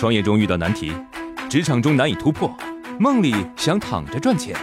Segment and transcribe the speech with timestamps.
[0.00, 0.94] 创业中遇到难题，
[1.50, 2.50] 职场中难以突破，
[2.98, 4.56] 梦里想躺着赚钱。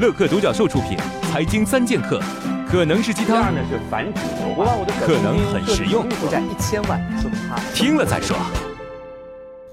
[0.00, 0.96] 乐客独角兽出品，
[1.30, 2.18] 《财经三剑客》
[2.66, 3.52] 可能是鸡汤，
[4.98, 6.08] 可能很实用。
[6.12, 6.98] 负债一千万
[7.74, 8.34] 听了再说。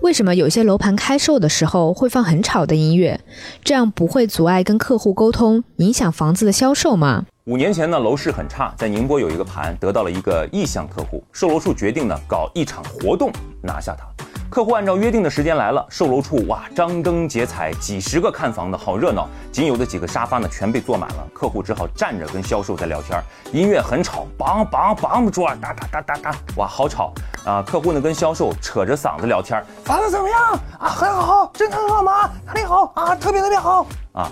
[0.01, 3.21] 为什么有些楼盘开售的时候会放很吵的音乐？
[3.63, 7.23] 这样不会阻碍跟客户沟通，影响房子的销售吗？
[7.45, 13.31] 五年前呢，楼市很差，在宁波有一个盘得到了一个意向客户，售楼处决定呢搞一场活动
[13.63, 14.05] 拿下它。
[14.49, 23.21] 客户按照约定的时间来了，售楼处哇张灯结彩，几十个看房的好热闹，仅有的几个沙发呢全被坐满了，客户只好站着跟销售在聊天，
[23.53, 27.13] 音乐很吵，梆梆梆桌哒哒哒哒哒，哇好吵
[27.45, 27.61] 啊！
[27.61, 30.89] 客户呢跟销售扯着嗓子聊天，房子怎么样啊？
[30.89, 32.27] 很好，真的很好吗？
[32.43, 33.15] 哪里好啊？
[33.15, 34.31] 特别特别好啊！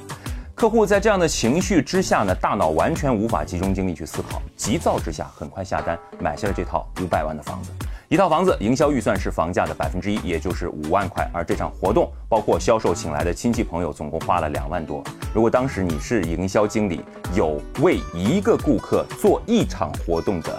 [0.55, 7.69] 客户在这样的情绪之下呢，大脑完全无法集中精力去思考，急躁之下很快下单买下了这套五百万的房子。
[8.09, 11.29] 一套房子营销预算是房价的百分之一，也就是五万块。
[11.33, 15.03] 而这场活动包括销售请来的亲戚朋友，总共花了两万多。
[15.33, 17.01] 如果当时你是营销经理，
[17.35, 20.57] 有为一个顾客做一场活动的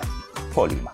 [0.52, 0.92] 魄力吗？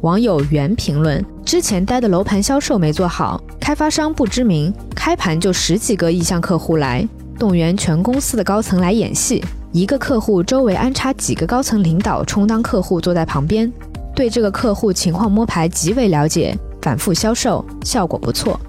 [0.00, 7.06] 网友原评论：之前待的楼盘销售没做好，开发商不知名，开盘就十几个意向客户来，
[7.38, 9.44] 动员全公司的高层来演戏。
[9.72, 13.72] 一个客户周围安插几个高层领导充当客户坐在旁边，
[14.14, 18.60] 对这个客户情况摸排极为了解，反复销售效果不错。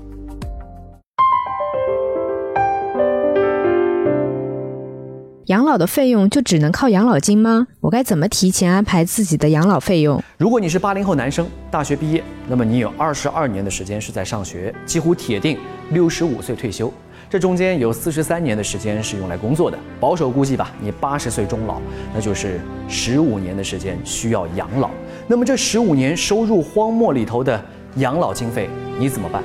[5.48, 7.68] 养老的费用就只能靠养老金吗？
[7.82, 10.24] 我该怎么提前安排自己的养老费用？
[10.38, 15.58] 如果你是八零后男生，大学毕业，那么你有二十二年的时间是在上学，几乎铁定
[15.90, 16.92] 六十五岁退休。
[17.34, 21.82] 这中间有四十三年的时间是用来工作的，保守估计吧，你八十岁终老，
[22.14, 24.92] 那就是十五年的时间需要养老。
[25.26, 27.60] 那么这十五年收入荒漠里头的
[27.96, 29.42] 养老经费你怎么办？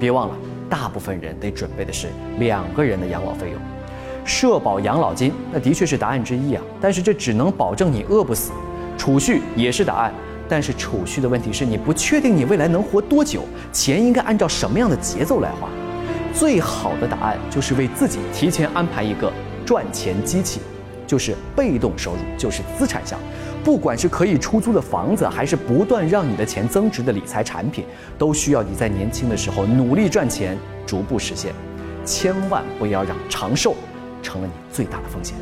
[0.00, 0.34] 别忘了，
[0.70, 2.06] 大部分人得准备的是
[2.38, 3.60] 两个人的养老费用。
[4.24, 8.50] 社保养老金那的确是答案之一啊，但是这只能保证你饿不死。
[8.96, 10.14] 储蓄也是答案，
[10.48, 13.42] 但是储蓄的问题是你不确定你未来能活多久，
[13.74, 15.68] 钱应该按照什么样的节奏来花？
[16.38, 19.32] 最好的答案就是为自己提前安排一个
[19.64, 20.60] 赚钱机器，
[21.06, 23.18] 就是被动收入，就是资产项。
[23.64, 27.86] 不管是可以出租的房子，还是不断让你的钱增值的理财产品，
[28.18, 31.54] 都需要你在年轻的时候努力赚钱，逐步实现。
[32.04, 33.74] 千万不要让长寿
[34.22, 35.34] 成了你最大的风险。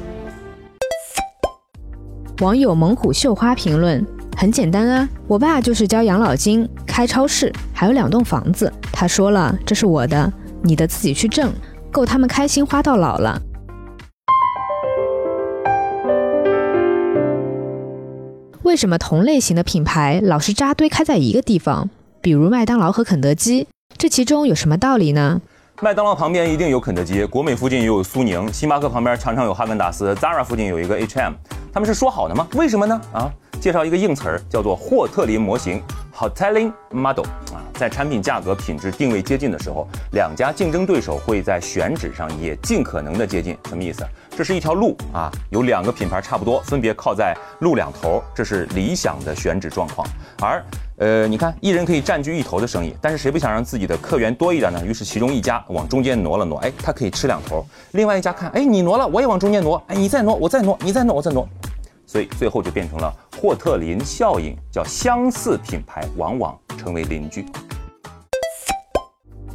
[2.38, 4.06] 网友猛虎绣花评论：
[4.36, 8.72] 很简单啊，我爸就是交养老金、开超市，还有两栋房子。
[8.92, 10.32] 他说了，这是我的。
[10.66, 11.52] 你的自己去挣，
[11.92, 13.40] 够他们开心花到老了。
[18.62, 21.90] 为什么同类型的品牌老是扎堆开在一个地方？
[22.22, 25.42] 比如麦当劳和肯德基，这其中有什么道理呢？
[25.82, 31.34] 麦当劳旁边一定有肯德基，国美附近也有苏宁，星巴克旁边常常有哈根达斯，Zara 附近有一个 H&M，
[31.74, 32.48] 他们是说好的吗？
[32.54, 32.98] 为什么呢？
[33.12, 33.30] 啊？
[33.60, 35.82] 介绍一个硬词儿，叫做霍特林模型
[36.16, 43.58] Hoteling Model） 啊，在产品价格、品质、定位接近的时候，两家竞争对手会在选址上也尽可能的接近。
[43.68, 44.06] 什么意思？
[44.36, 50.06] 这是一条路啊，有两个品牌差不多，分别靠在路两头，这是理想的选址状况。
[50.40, 50.64] 而
[50.98, 54.80] 呃，你看，一人可以占据一头的生意，但是谁不想让自己的客源多一点呢？
[54.86, 57.66] 于是其中一家往中间挪了挪，哎，他可以吃两头。
[57.90, 61.48] 另外一家看，哎，你挪了，我也往中间挪，哎，你再挪，我再挪，你再挪，我再挪。
[62.06, 67.44] 所以最后就变成了霍特林效应，叫相似品牌往往成为邻居。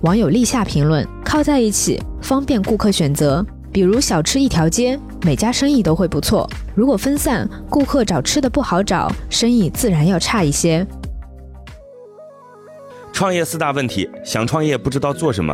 [0.02, 10.86] 网友立夏评论：靠在一起方便顾客选择，比如小吃一条街，每家生意都会不错；如果分散，顾客找吃的不好找，生意自然要差一些。
[13.12, 15.54] 创业四大问题：想创业不知道做什么，